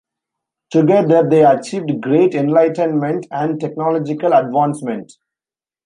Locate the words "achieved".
1.45-2.01